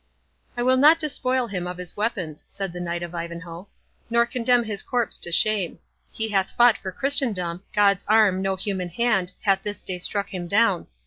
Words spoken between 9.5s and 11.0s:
this day struck him down.